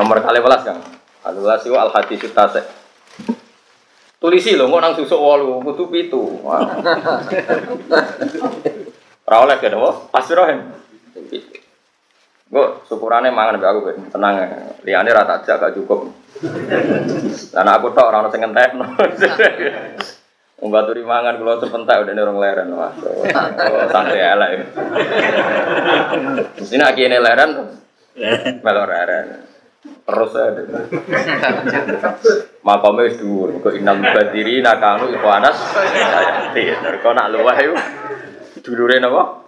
nomor 0.00 0.24
kali 0.24 0.40
belas 0.40 0.64
kan. 0.64 0.80
Kali 1.20 1.38
belas 1.44 1.60
itu 1.60 1.76
al 1.76 1.92
hadis 1.92 2.24
tasek. 2.32 2.64
Tulisi 4.20 4.52
lho, 4.52 4.68
kok 4.68 4.80
nang 4.80 4.92
susuk 4.96 5.16
wolu, 5.16 5.64
kudu 5.64 5.88
pitu. 5.88 6.20
Wah. 6.44 6.60
Ora 9.30 9.36
oleh 9.46 9.56
kan 9.60 9.76
apa? 9.76 9.90
Pasti 10.12 10.32
rohen. 10.36 10.58
Gue 12.50 12.66
syukurannya 12.90 13.30
mangan 13.30 13.62
mbak 13.62 13.70
aku 13.70 13.80
ben 13.86 14.10
tenang 14.10 14.34
ya. 14.42 14.46
Liane 14.82 15.10
rata 15.14 15.38
aja 15.38 15.54
gak 15.54 15.78
cukup. 15.78 16.10
Dan 17.54 17.66
aku 17.70 17.94
tok 17.94 18.10
ora 18.10 18.26
ono 18.26 18.28
sing 18.34 18.42
ngentekno. 18.42 18.90
Wong 20.60 20.68
baturi 20.68 21.06
mangan 21.06 21.38
kula 21.38 21.62
sepentak 21.62 22.02
udah 22.02 22.10
nerong 22.10 22.42
leren. 22.42 22.74
Wah, 22.74 22.90
santai 23.88 24.18
elek. 24.18 24.50
Mesti 26.58 26.74
nak 26.74 26.92
kene 26.98 27.22
leren 27.22 27.50
melor 28.60 28.90
leren. 28.90 29.49
Terus 30.10 30.34
ada. 30.34 30.60
Makamnya 32.66 33.06
wis 33.06 33.16
dhuwur. 33.22 33.62
Kok 33.62 33.78
inam 33.78 34.02
badiri 34.02 34.58
nakanu 34.58 35.14
ikhwanas. 35.14 35.54
Sayati. 35.54 36.98
Kok 36.98 37.12
nak 37.14 37.30
iku 37.62 37.74
dulure 38.66 38.98
napa? 38.98 39.46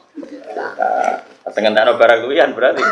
Setengah 1.43 1.75
tanah 1.75 1.99
barang 1.99 2.21
kulian 2.23 2.55
berarti. 2.55 2.83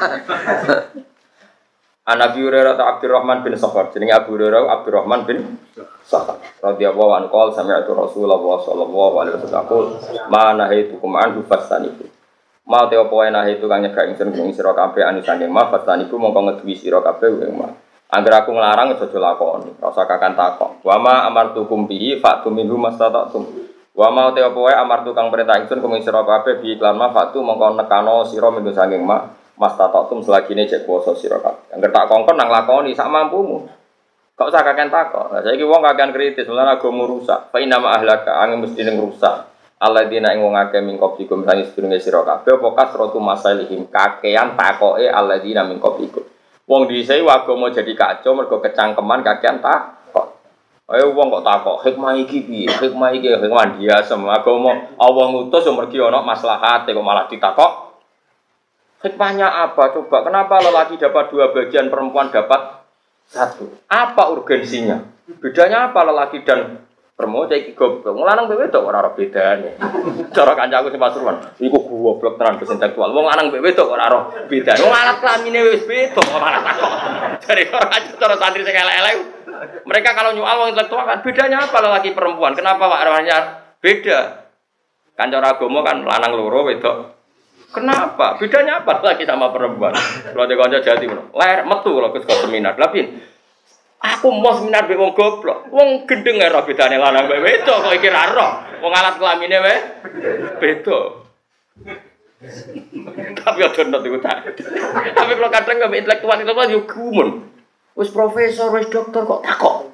An 2.11 2.19
Abi 2.19 2.43
Hurairah 2.43 2.75
atau 2.75 2.91
Abdurrahman 2.91 3.47
bin 3.47 3.55
Sakhar. 3.55 3.95
Jenenge 3.95 4.19
Abu 4.19 4.35
Hurairah 4.35 4.83
Abdurrahman 4.83 5.31
bin 5.31 5.63
Sakhar. 6.03 6.43
Radhiyallahu 6.59 7.13
anhu 7.15 7.31
qol 7.31 7.55
sami'tu 7.55 7.95
Rasulullah 7.95 8.59
sallallahu 8.67 9.15
alaihi 9.23 9.39
wasallam 9.39 9.95
ma 10.27 10.59
nahaitukum 10.59 11.15
anhu 11.15 11.47
fastanibu. 11.47 12.10
Ma 12.71 12.87
te 12.87 12.95
apa 12.95 13.11
wae 13.11 13.35
nahitu 13.35 13.67
kang 13.67 13.83
nyegah 13.83 14.07
ingsun 14.07 14.31
ing 14.31 14.55
sira 14.55 14.71
kabeh 14.71 15.03
anu 15.03 15.27
saking 15.27 15.51
ma 15.51 15.67
fastanibu 15.67 16.15
mongko 16.15 16.39
ngeduwi 16.47 16.79
sira 16.79 17.03
kabeh 17.03 17.51
ing 17.51 17.59
ma. 17.59 17.67
Angger 18.11 18.31
aku 18.31 18.55
nglarang 18.55 18.95
aja 18.95 19.07
lakoni, 19.11 19.75
ora 19.83 19.91
usah 19.91 20.07
kakan 20.07 20.39
takok. 20.39 20.83
Wa 20.87 20.99
ma 21.03 21.27
amartukum 21.27 21.91
bihi 21.91 22.23
fa'tum 22.23 22.55
minhu 22.55 22.79
mastata'tum. 22.79 23.43
Wa 23.91 24.15
ma 24.15 24.31
te 24.31 24.47
apa 24.47 24.55
wae 24.55 24.75
amartu 24.79 25.11
kang 25.11 25.35
perintah 25.35 25.59
ingsun 25.59 25.83
kuming 25.83 26.07
sira 26.07 26.23
kabeh 26.23 26.63
bi 26.63 26.79
iklan 26.79 26.95
ma 26.95 27.11
fa'tu 27.11 27.43
mongko 27.43 27.75
nekano 27.75 28.23
sira 28.23 28.55
minhu 28.55 28.71
saking 28.71 29.03
ma 29.03 29.19
Mas 29.61 29.77
tatatum 29.77 30.25
selagine 30.25 30.65
cek 30.65 30.89
kuasa 30.89 31.13
sira 31.19 31.37
kabeh. 31.37 31.77
Angger 31.77 31.93
tak 31.93 32.09
kongkon 32.09 32.33
nang 32.33 32.49
lakoni 32.49 32.97
sak 32.97 33.13
mampumu. 33.13 33.69
Kok 34.33 34.49
usah 34.49 34.65
takok. 34.65 35.37
Lah 35.37 35.45
saiki 35.45 35.69
wong 35.69 35.85
kakean 35.85 36.17
kritis, 36.17 36.49
mulane 36.49 36.81
agama 36.81 37.05
rusak. 37.05 37.53
Fa 37.53 37.61
inna 37.61 37.77
ma 37.77 37.93
ahlaka 37.93 38.41
angin 38.41 38.65
mesti 38.65 38.81
ning 38.89 38.97
rusak. 38.97 39.50
Alladzina 39.81 40.37
ing 40.37 40.45
wong 40.45 40.61
akeh 40.61 40.85
min 40.85 41.01
qablikum 41.01 41.41
sang 41.49 41.57
sedurunge 41.65 41.97
sira 42.05 42.21
kabeh 42.21 42.53
apa 42.61 42.69
kasratu 42.77 43.17
masalihim 43.17 43.89
kakean 43.89 44.53
takoke 44.53 45.09
alladzina 45.09 45.65
min 45.65 45.81
qablikum. 45.81 46.21
Wong 46.69 46.85
dhisik 46.85 47.25
agama 47.25 47.73
jadi 47.73 47.97
kacau 47.97 48.37
mergo 48.37 48.61
kecangkeman 48.61 49.25
kakean 49.25 49.65
takok. 49.65 50.37
Ayo 50.85 51.17
wong 51.17 51.33
kok 51.33 51.45
takok, 51.49 51.77
hikmah 51.87 52.13
iki 52.21 52.45
piye? 52.45 52.69
Hikmah 52.69 53.11
iki 53.17 53.33
hikmah 53.33 53.81
dia 53.81 54.05
semua 54.05 54.45
agama 54.45 54.93
Allah 55.01 55.25
ngutus 55.33 55.65
yo 55.65 55.73
mergi 55.73 55.97
ana 55.97 56.21
maslahate 56.21 56.93
kok 56.93 57.01
malah 57.01 57.25
ditakok. 57.25 57.97
Hikmahnya 59.01 59.49
apa? 59.49 59.97
Coba 59.97 60.29
kenapa 60.29 60.61
lelaki 60.61 61.01
dapat 61.01 61.33
dua 61.33 61.57
bagian, 61.57 61.89
perempuan 61.89 62.29
dapat 62.29 62.85
satu? 63.33 63.65
Apa 63.89 64.29
urgensinya? 64.29 65.01
Bedanya 65.41 65.89
apa 65.89 66.05
lelaki 66.05 66.45
dan 66.45 66.85
perempuan? 67.21 67.53
Jadi 67.53 67.77
goblok. 67.77 68.17
Ngelanang 68.17 68.49
bewe 68.49 68.65
itu 68.73 68.81
orang 68.81 69.05
orang 69.05 69.13
bedanya. 69.13 69.73
Cara 70.33 70.53
kancaku 70.57 70.89
sing 70.89 71.01
Pasuruan, 71.01 71.37
iku 71.61 71.79
goblok 71.85 72.41
tenan 72.41 72.57
intelektual. 72.57 73.13
Wong 73.13 73.29
lanang 73.29 73.53
bewe 73.53 73.69
itu 73.69 73.85
orang 73.85 74.09
orang 74.09 74.25
bedanya. 74.49 74.81
Wong 74.81 74.95
alat 74.97 75.17
kelamine 75.21 75.61
wis 75.69 75.85
beda 75.85 76.17
kok 76.17 76.41
malah 76.41 76.63
takok. 76.65 76.93
Dari 77.45 77.63
orang 77.69 78.03
cara 78.17 78.35
santri 78.41 78.65
sing 78.65 78.73
elek-elek. 78.73 79.17
Mereka 79.85 80.11
kalau 80.17 80.33
nyual 80.33 80.57
wong 80.65 80.69
intelektual 80.73 81.05
kan 81.05 81.21
bedanya 81.21 81.69
apa 81.69 81.77
lelaki 81.85 82.17
perempuan? 82.17 82.57
Kenapa 82.57 82.89
Pak 82.89 83.01
arwahnya 83.05 83.37
beda? 83.85 84.21
Kan 85.21 85.29
cara 85.29 85.53
agama 85.53 85.85
kan 85.85 86.01
lanang 86.01 86.33
loro 86.33 86.65
wedok 86.65 87.21
Kenapa? 87.71 88.35
Bedanya 88.35 88.83
apa 88.83 88.99
lagi 88.99 89.23
sama 89.23 89.55
perempuan? 89.55 89.95
Kalau 89.95 90.45
dia 90.51 90.59
konco 90.59 90.79
jadi 90.83 91.07
ler 91.07 91.59
metu 91.63 91.91
kalau 91.95 92.11
ke 92.11 92.19
seminar. 92.27 92.75
Tapi 92.75 93.07
aku 94.01 94.33
mau 94.33 94.57
seminar 94.57 94.89
be 94.89 94.97
wong 94.97 95.13
goblok. 95.13 95.69
Wong 95.69 96.09
gendeng 96.09 96.41
ora 96.41 96.65
bedane 96.65 96.97
lanang 96.97 97.29
mbek 97.29 97.41
wedok 97.45 97.77
kok 97.85 97.97
iki 98.01 98.09
ra 98.09 98.33
roh. 98.33 98.51
Wong 98.81 98.93
alat 98.97 99.21
kelamine 99.21 99.59
wae 99.61 99.77
beda. 100.57 100.99
Tapi 103.37 103.59
aja 103.61 103.81
nonton 103.85 104.09
iku. 104.09 104.19
Tapi 104.25 105.33
kalau 105.37 105.51
kadang 105.53 105.77
nggak 105.77 106.01
intelektual 106.01 106.39
itu 106.41 106.53
kan 106.57 106.73
gumun. 106.89 107.29
Wis 107.93 108.09
profesor, 108.09 108.73
wis 108.73 108.89
dokter 108.89 109.29
kok 109.29 109.45
takok. 109.45 109.93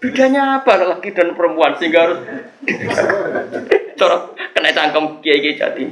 Bedanya 0.00 0.60
apa 0.60 0.80
laki 0.80 1.12
dan 1.12 1.36
perempuan 1.36 1.76
sehingga 1.76 2.08
harus 2.08 2.20
cara 4.00 4.16
kena 4.52 4.72
cangkem 4.72 5.20
kiai-kiai 5.20 5.56
jadi. 5.56 5.82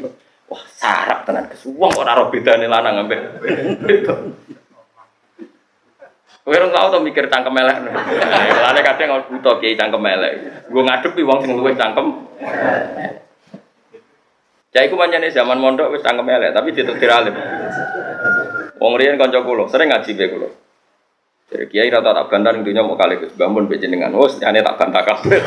Wah, 0.48 0.64
sarap 0.68 1.24
tenan 1.24 1.48
kesuwung 1.48 1.92
ora 1.96 2.16
ora 2.16 2.28
bedane 2.28 2.68
lanang 2.68 3.08
ambek 3.08 3.20
itu. 3.88 4.14
Kowe 6.42 6.58
ora 6.58 6.90
tau 6.90 6.98
mikir 6.98 7.30
cangkem 7.30 7.54
elek. 7.54 7.76
Lane 7.86 8.80
kadang 8.82 9.08
kalau 9.14 9.24
buta 9.30 9.62
kiai 9.62 9.78
cangkem 9.78 10.02
elek. 10.02 10.32
Gue 10.66 10.82
ngadepi 10.82 11.22
wong 11.22 11.38
sing 11.46 11.54
luwih 11.54 11.78
cangkem. 11.78 12.06
Cai 14.74 14.90
ku 14.90 14.98
manjane 14.98 15.30
zaman 15.30 15.62
mondok 15.62 15.94
wis 15.94 16.02
cangkem 16.02 16.26
elek, 16.26 16.50
tapi 16.50 16.74
ditetir 16.74 17.06
alim. 17.14 17.38
Wong 18.82 18.92
riyen 18.98 19.14
kanca 19.14 19.46
kula, 19.46 19.70
sering 19.70 19.94
ngaji 19.94 20.10
be 20.18 20.26
kula. 20.34 20.48
Jadi 21.52 21.64
kiai 21.70 21.92
rata 21.92 22.10
tak 22.10 22.26
bantar 22.32 22.58
intinya 22.58 22.82
mau 22.82 22.98
kali 22.98 23.22
Gus 23.22 23.38
bangun 23.38 23.70
be 23.70 23.78
jenengan. 23.78 24.10
Wes 24.10 24.42
nyane 24.42 24.66
tak 24.66 24.82
bantah 24.82 25.02
kabeh. 25.06 25.38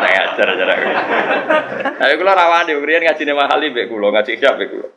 Rek 0.00 0.14
ajar 0.26 0.46
ajar. 0.58 0.68
Tapi 2.02 2.14
kula 2.18 2.34
rawani 2.34 2.74
riyen 2.82 3.06
ngajine 3.06 3.30
mahali 3.30 3.70
be 3.70 3.86
kula, 3.86 4.10
ngaji 4.10 4.42
siap 4.42 4.58
be 4.58 4.66
kula. 4.66 4.90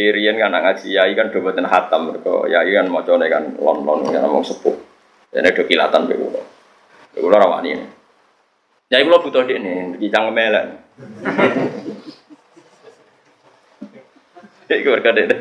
Kirian 0.00 0.40
kan 0.40 0.56
ngaji 0.56 0.96
yai 0.96 1.12
kan 1.12 1.28
do 1.28 1.44
boten 1.44 1.68
hatam 1.68 2.08
mergo 2.08 2.48
yai 2.48 2.72
kan 2.72 2.88
macane 2.88 3.28
kan 3.28 3.52
lon-lon 3.60 4.08
kan 4.08 4.24
ngomong 4.24 4.40
sepuh. 4.48 4.72
Dene 5.28 5.52
do 5.52 5.60
kilatan 5.68 6.08
be 6.08 6.16
kula. 6.16 6.40
Kula 7.20 7.36
rawani. 7.36 7.76
Yai 8.88 9.04
kula 9.04 9.20
butuh 9.20 9.44
dekne, 9.44 10.00
iki 10.00 10.08
cangkem 10.08 10.40
elek. 10.40 10.64
Iku 14.72 14.88
berkade 14.96 15.28
deh. 15.28 15.40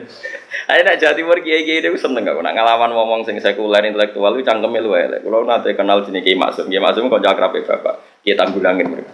Ayo 0.68 0.82
nak 0.84 1.00
Jawa 1.00 1.16
Timur 1.16 1.40
kiai 1.40 1.64
kiai 1.64 1.80
itu 1.80 1.96
seneng 1.96 2.28
gak? 2.28 2.36
Nak 2.44 2.52
ngalaman 2.60 2.92
ngomong 2.92 3.22
sing 3.24 3.40
sekuler 3.40 3.88
intelektual 3.88 4.36
itu 4.36 4.44
cangkemnya 4.44 4.84
lu 4.84 4.92
elek. 4.92 5.24
Kalau 5.24 5.48
nanti 5.48 5.72
kenal 5.72 6.04
jenis 6.04 6.20
kiai 6.20 6.36
maksum, 6.36 6.68
kiai 6.68 6.84
maksum 6.84 7.08
jakrap 7.08 7.56
ya 7.56 7.64
bapak. 7.64 7.96
Kiai 8.28 8.36
tanggulangin 8.36 8.92
mereka. 8.92 9.14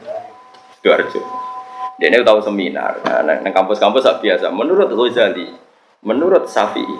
Sidoarjo. 0.82 1.22
Dia 1.96 2.12
ini 2.12 2.28
tahu 2.28 2.44
seminar. 2.44 3.00
Nah, 3.08 3.24
nang 3.24 3.56
kampus-kampus 3.56 4.04
biasa. 4.20 4.52
Menurut 4.52 4.92
Ghazali, 4.92 5.48
menurut 6.04 6.44
Syafi'i, 6.44 7.00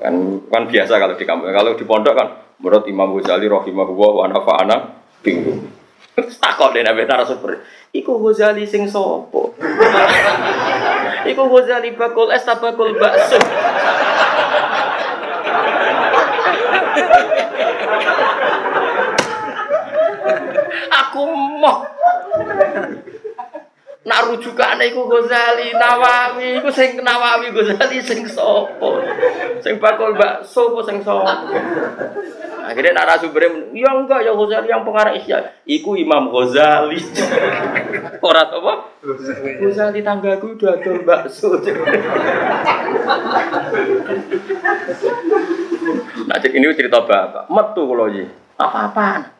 kan 0.00 0.40
kan 0.48 0.64
biasa 0.64 0.96
kalau 0.96 1.12
di 1.12 1.28
kampus. 1.28 1.52
Kalau 1.52 1.76
di 1.76 1.84
pondok 1.84 2.16
kan 2.16 2.28
menurut 2.56 2.88
Imam 2.88 3.12
Ghazali 3.20 3.52
rahimahullah 3.52 4.12
wa 4.16 4.26
nafa'ana 4.32 4.76
bingung. 5.20 5.68
Takut 6.16 6.72
deh 6.72 6.80
nabi 6.80 7.04
narasumber. 7.04 7.60
Iku 7.92 8.16
Ghazali 8.24 8.64
sing 8.64 8.88
sopo. 8.88 9.52
Iku 11.30 11.42
Ghazali 11.52 11.92
bakul 12.00 12.32
es 12.32 12.48
bakul 12.48 12.96
bakso. 12.96 13.36
Aku 20.90 21.22
mau 21.60 21.99
rujukane 24.30 24.94
iku 24.94 25.10
Ghazali 25.10 25.74
Nawawi. 25.74 26.62
Iku 26.62 26.70
sing 26.70 27.02
Nawawi 27.02 27.50
Ghazali 27.50 27.98
sing 27.98 28.22
sapa? 28.30 28.88
Sing 29.58 29.82
bakul 29.82 30.14
bakso 30.14 30.70
apa 30.70 30.80
sing 30.86 31.02
sapa? 31.02 31.50
Akhirnya 32.70 33.02
narasumber 33.02 33.50
ya 33.74 33.90
enggak 33.90 34.22
ya 34.22 34.32
Ghazali 34.36 34.68
yang 34.70 34.86
pengarang 34.86 35.18
Isya. 35.18 35.38
Iku 35.66 35.98
Imam 35.98 36.30
Ghazali. 36.30 37.02
Ora 38.30 38.46
apa? 38.46 38.74
Ghazali 39.58 40.00
tanggaku 40.06 40.54
udah 40.54 40.78
adol 40.78 41.02
bakso. 41.02 41.58
Nah 46.30 46.36
ini 46.46 46.64
cerita 46.78 47.02
bapak. 47.02 47.50
Metu 47.50 47.82
kalau 47.90 48.06
apa-apaan 48.60 49.39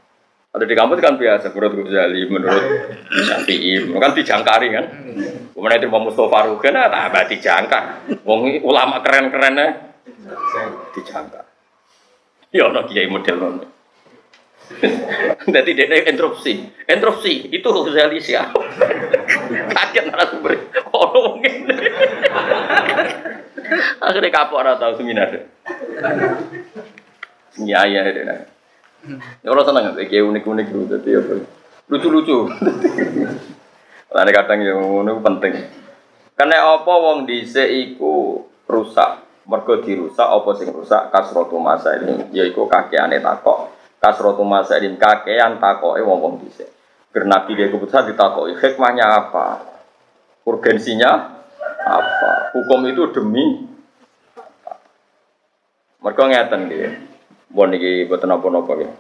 ada 0.50 0.64
di 0.66 0.74
kampus 0.74 0.98
kan 0.98 1.14
biasa, 1.14 1.54
menurut 1.54 1.86
Ghazali, 1.86 2.26
menurut 2.26 2.64
Syafi'i, 3.30 3.86
kan 3.86 4.10
dijangkari 4.18 4.68
kan. 4.74 4.84
Kemudian 5.54 5.78
itu 5.78 5.86
mau 5.86 6.02
Mustafa 6.02 6.50
Rugen, 6.50 6.74
nah 6.74 6.90
tambah 6.90 7.22
dijangkar. 7.30 7.84
Wong 8.26 8.58
ulama 8.66 8.98
keren-kerennya 8.98 9.94
dijangkar. 10.90 11.46
Ya 12.50 12.66
ono 12.66 12.82
kiai 12.82 13.06
model 13.06 13.36
ngono. 13.38 13.66
Jadi 15.54 15.70
dia 15.74 15.86
interupsi, 16.10 16.66
interupsi 16.82 17.46
itu 17.54 17.68
Ghazali 17.70 18.18
siapa? 18.18 18.58
Kaget 19.78 20.04
narasumber, 20.10 20.52
ono 20.90 21.18
mungkin. 21.30 21.70
Akhirnya 24.02 24.34
kapok 24.34 24.66
tau 24.82 24.98
seminar. 24.98 25.30
Nyaya 27.54 28.02
itu 28.10 28.22
nah. 28.26 28.59
Ya 29.42 29.48
orang 29.50 29.66
seneng 29.66 29.84
kayak 29.96 30.24
unik-unik 30.26 30.66
gitu 30.70 30.84
jadi 30.86 31.10
apa? 31.22 31.32
Lucu-lucu. 31.90 32.38
Lalu 34.14 34.30
kadang 34.34 34.58
yang 34.62 34.78
ngono 34.82 35.22
penting. 35.22 35.54
Karena 36.34 36.78
apa 36.78 36.92
wong 36.92 37.26
dhisik 37.26 37.66
iku 37.66 38.46
rusak. 38.66 39.26
Mergo 39.50 39.82
dirusak 39.82 40.28
apa 40.30 40.50
sing 40.54 40.70
rusak 40.70 41.10
kasrotu 41.10 41.58
masa 41.58 41.98
ini 41.98 42.30
yaiku 42.30 42.70
kakeane 42.70 43.18
takok. 43.18 43.74
Kasrotu 43.98 44.46
masa 44.46 44.78
ini 44.78 44.94
kakean 44.94 45.58
takoke 45.58 45.98
wong-wong 46.02 46.38
dhisik. 46.42 46.70
Karena 47.10 47.42
dia 47.50 47.66
keputusan 47.66 48.14
ditakoki 48.14 48.54
hikmahnya 48.54 49.02
apa? 49.02 49.66
Urgensinya 50.46 51.42
apa? 51.82 52.54
Hukum 52.54 52.86
itu 52.86 53.10
demi 53.10 53.66
mereka 56.00 56.22
ngeten 56.30 56.60
gitu. 56.70 57.09
Bon 57.50 57.70
iki 57.74 58.06
boten 58.06 58.30
napa-napa 58.30 58.72
gitu. 58.78 58.94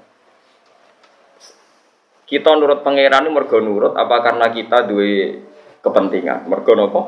Kita 2.30 2.54
nurut 2.54 2.86
pangeran 2.86 3.26
ini 3.26 3.34
mergo 3.34 3.58
nurut 3.58 3.98
apa 3.98 4.22
karena 4.22 4.50
kita 4.54 4.86
duwe 4.86 5.42
kepentingan? 5.82 6.46
Mergo 6.46 6.72
napa? 6.78 7.00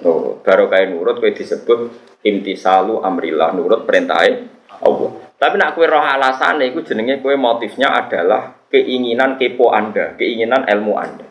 Nurut. 0.00 0.40
Baru 0.40 0.68
kayak 0.72 0.92
nurut 0.92 1.20
kowe 1.20 1.32
disebut 1.32 1.80
intisalu 2.24 3.04
amrillah, 3.04 3.52
nurut 3.52 3.84
perintahnya 3.84 4.48
Allah. 4.80 5.10
Tapi 5.36 5.54
nak 5.60 5.76
kue 5.76 5.84
roh 5.84 6.00
alasan 6.00 6.64
itu 6.64 6.80
jenenge 6.80 7.20
kue 7.20 7.36
motifnya 7.36 7.92
adalah 7.92 8.56
keinginan 8.72 9.36
kepo 9.36 9.68
Anda, 9.72 10.16
keinginan 10.16 10.64
ilmu 10.64 10.92
Anda. 10.96 11.28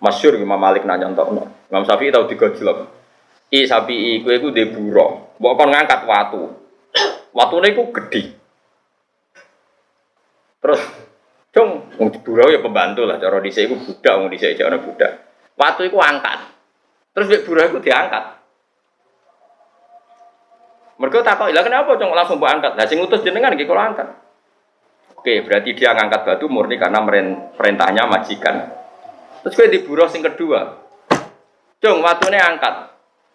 Masyur 0.00 0.40
Imam 0.40 0.56
Malik 0.60 0.88
nanya 0.88 1.12
untuk 1.12 1.28
Imam 1.68 1.84
Syafi'i 1.84 2.12
tahu 2.12 2.24
digojlok. 2.28 2.78
I 3.52 3.68
sapi 3.68 3.94
i 3.94 4.12
kue 4.24 4.40
ku 4.40 4.50
deburo, 4.50 5.36
bukan 5.36 5.68
ngangkat 5.70 6.08
watu. 6.08 6.42
Watu 7.36 7.54
ini 7.60 7.76
ku 7.76 7.92
gede. 7.92 8.33
Terus, 10.64 10.80
wong 12.00 12.08
deburo 12.08 12.48
ya 12.48 12.64
pembantu 12.64 13.04
lah. 13.04 13.20
Cara 13.20 13.36
dhisik 13.44 13.68
iku 13.68 13.76
budak, 13.76 14.14
wong 14.16 14.32
dhisik 14.32 14.56
jane 14.56 14.80
budak. 14.80 15.12
Watu 15.60 15.84
iku 15.84 16.00
angkat. 16.00 16.40
Terus 17.12 17.28
mek 17.28 17.44
budak 17.44 17.64
iku 17.68 17.78
diangkat. 17.84 18.24
Mereka 20.94 21.26
takut, 21.26 21.52
lah 21.52 21.60
kenapa 21.60 21.98
cung 22.00 22.16
langsung 22.16 22.40
buat 22.40 22.54
angkat? 22.54 22.80
Nah, 22.80 22.86
sing 22.88 23.02
utus 23.02 23.20
jenengan 23.20 23.52
nggih 23.52 23.68
kalau 23.68 23.82
angkat. 23.82 24.08
Oke, 25.18 25.42
berarti 25.44 25.76
dia 25.76 25.92
ngangkat 25.92 26.22
batu 26.22 26.46
murni 26.48 26.80
karena 26.80 27.02
perintahnya 27.58 28.08
majikan. 28.08 28.72
Terus 29.42 29.54
gue 29.58 29.68
diburuh 29.74 30.08
sing 30.08 30.24
kedua. 30.24 30.80
Cung, 31.82 32.00
ini 32.00 32.38
angkat. 32.40 32.74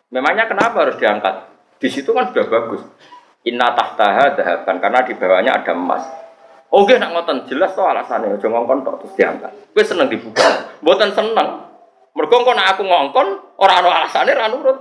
Memangnya 0.10 0.50
kenapa 0.50 0.88
harus 0.88 0.98
diangkat? 0.98 1.36
Di 1.78 1.90
situ 1.92 2.10
kan 2.16 2.34
sudah 2.34 2.50
bagus. 2.50 2.82
Inna 3.46 3.76
tahtaha 3.78 4.34
dahaban 4.34 4.82
karena 4.82 5.00
di 5.06 5.14
bawahnya 5.14 5.52
ada 5.62 5.74
emas. 5.78 6.04
Oke, 6.70 7.02
nak 7.02 7.18
ngoten 7.18 7.50
jelas 7.50 7.74
tuh 7.74 7.82
alasannya. 7.82 8.38
Ojo 8.38 8.46
ngongkon 8.46 8.86
tok 8.86 8.96
terus 9.02 9.14
diangkat. 9.18 9.52
Gue 9.74 9.82
seneng 9.82 10.06
dibuka. 10.06 10.78
Buatan 10.86 11.10
seneng. 11.18 11.66
Mergo 12.14 12.46
nak 12.54 12.78
aku 12.78 12.86
ngongkon, 12.86 13.28
orang 13.58 13.78
orang 13.86 14.06
alasannya 14.06 14.34
ra 14.38 14.48
nurut. 14.54 14.78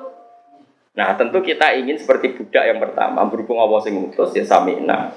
Nah, 0.98 1.14
tentu 1.14 1.38
kita 1.38 1.78
ingin 1.78 1.94
seperti 1.94 2.34
budak 2.34 2.64
yang 2.66 2.82
pertama, 2.82 3.22
berhubung 3.30 3.62
Allah 3.62 3.78
sing 3.78 3.94
ngutus 3.94 4.34
ya 4.34 4.42
samina. 4.42 5.14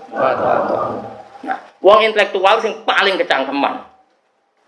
Nah, 1.42 1.58
uang 1.82 2.06
intelektual 2.06 2.62
sing 2.62 2.86
paling 2.86 3.18
kecangkeman. 3.18 3.90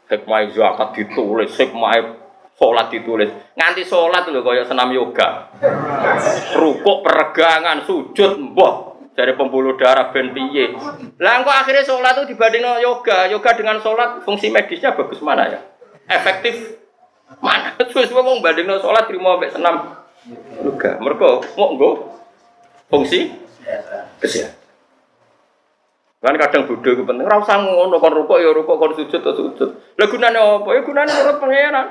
Hikmah 0.09 0.49
zakat 0.49 0.89
ditulis, 0.97 1.53
hikmah 1.53 1.93
sholat 2.57 2.89
ditulis. 2.89 3.29
Nganti 3.53 3.85
sholat 3.85 4.25
lho 4.25 4.41
kaya 4.41 4.65
senam 4.65 4.89
yoga. 4.89 5.53
Rukuk 6.57 7.05
peregangan, 7.05 7.85
sujud 7.85 8.41
mbah 8.41 8.92
dari 9.13 9.33
pembuluh 9.37 9.77
darah 9.77 10.09
ben 10.09 10.33
piye. 10.33 10.73
Lah 11.21 11.45
kok 11.45 11.53
akhirnya 11.53 11.85
sholat 11.85 12.17
itu 12.17 12.33
dibanding 12.33 12.65
yoga, 12.81 13.29
yoga 13.29 13.51
dengan 13.53 13.77
sholat 13.77 14.25
fungsi 14.25 14.49
medisnya 14.49 14.97
bagus 14.97 15.21
mana 15.21 15.49
ya? 15.49 15.59
Efektif 16.09 16.81
mana? 17.41 17.77
Terus 17.89 18.09
wong 18.09 18.41
bandingno 18.41 18.81
sholat 18.81 19.05
terima 19.05 19.37
sampai 19.37 19.53
senam 19.53 19.75
Luga. 20.63 20.95
Mereka 21.03 21.59
mau 21.59 21.75
nggo 21.75 21.91
fungsi 22.87 23.35
kesehatan. 24.23 24.63
Kan 26.23 26.39
kadang 26.39 26.63
bodho 26.71 26.89
ku 26.95 27.03
penting. 27.03 27.27
Ora 27.27 27.43
usah 27.43 27.59
ngono 27.59 27.99
kon 27.99 28.15
rukuk 28.15 28.39
ya 28.39 28.55
rukuk 28.55 28.79
kon 28.79 28.95
sujud 28.95 29.19
ya 29.19 29.31
sujud. 29.35 29.69
Lah 29.99 30.07
gunane 30.07 30.39
apa? 30.39 30.69
Ya 30.71 30.81
gunane 30.87 31.11
menurut 31.11 31.37
pangeran. 31.43 31.87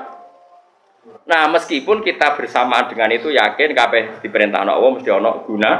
Nah, 1.03 1.51
meskipun 1.51 1.99
kita 1.99 2.35
bersamaan 2.35 2.87
dengan 2.87 3.11
itu 3.11 3.31
yakin 3.31 3.71
kabeh 3.75 4.23
diperintah 4.23 4.63
Allah 4.63 4.79
mesti 4.79 5.11
ana 5.11 5.43
guna. 5.43 5.71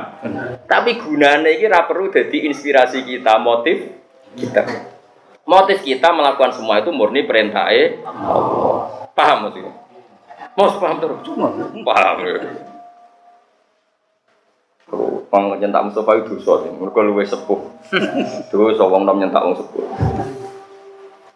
Tapi 0.67 0.99
gunane 0.99 1.59
iki 1.59 1.67
ora 1.67 1.87
perlu 1.87 2.11
jadi 2.11 2.47
inspirasi 2.47 3.07
kita, 3.07 3.39
motif 3.39 3.87
kita. 4.35 4.63
Motif 5.43 5.83
kita 5.83 6.11
melakukan 6.15 6.55
semua 6.55 6.79
itu 6.79 6.91
murni 6.91 7.27
perintah 7.27 7.71
Allah. 7.71 7.99
Paham 9.15 9.47
maksudnya? 9.47 9.71
Mau 10.55 10.69
paham 10.79 10.97
terus? 10.99 11.19
Cuma 11.27 11.51
paham 11.83 12.15
ya. 12.23 12.33
Pang 15.33 15.49
nyentak 15.57 15.89
Mustafa 15.89 16.21
itu 16.21 16.37
dosa 16.37 16.61
sepuh. 17.25 17.59
Dosa 18.53 18.85
wong 18.85 19.01
nom 19.01 19.17
nyentak 19.17 19.41
wong 19.41 19.57
sepuh. 19.57 19.81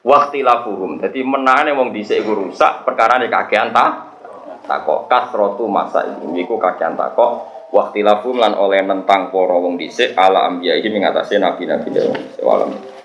Waktu 0.08 0.40
lafuhum. 0.40 1.04
Jadi 1.04 1.20
menane 1.20 1.76
wong 1.76 1.92
dhisik 1.92 2.24
iku 2.24 2.32
rusak 2.32 2.88
perkara 2.88 3.20
nek 3.20 3.28
kakean 3.28 3.76
ta 3.76 4.16
takok 4.64 5.12
kasrotu 5.12 5.68
masa 5.68 6.08
ini 6.24 6.48
iku 6.48 6.56
kakean 6.56 6.96
takok 6.96 7.44
waktu 7.76 8.08
lafuhum 8.08 8.40
lan 8.40 8.56
oleh 8.56 8.80
nentang 8.88 9.28
para 9.28 9.56
wong 9.60 9.76
dhisik 9.76 10.16
ala 10.16 10.48
ambiya 10.48 10.80
ini 10.80 10.88
mengatasi 10.96 11.44
nabi-nabi 11.44 11.92
dewa. 11.92 12.16
Walam. 12.40 12.97